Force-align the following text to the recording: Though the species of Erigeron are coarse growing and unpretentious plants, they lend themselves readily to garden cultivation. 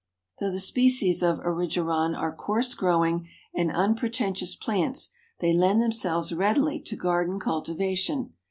Though 0.39 0.49
the 0.49 0.57
species 0.57 1.21
of 1.21 1.41
Erigeron 1.41 2.15
are 2.15 2.35
coarse 2.35 2.73
growing 2.73 3.29
and 3.53 3.71
unpretentious 3.71 4.55
plants, 4.55 5.11
they 5.41 5.53
lend 5.53 5.79
themselves 5.79 6.33
readily 6.33 6.79
to 6.79 6.95
garden 6.95 7.39
cultivation. 7.39 8.33